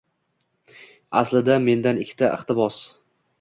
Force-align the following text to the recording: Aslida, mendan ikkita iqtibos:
Aslida, 1.21 1.59
mendan 1.67 2.01
ikkita 2.05 2.31
iqtibos: 2.39 2.81